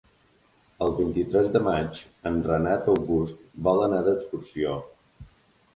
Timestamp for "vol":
3.69-3.87